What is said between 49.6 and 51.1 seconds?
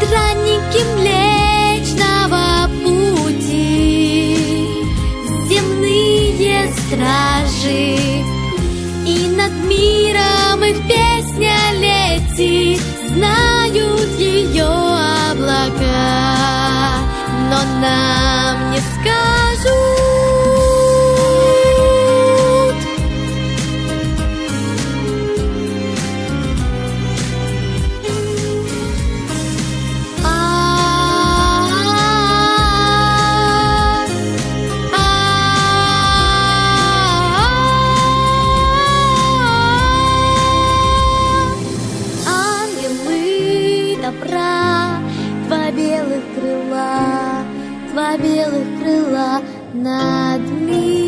над миром.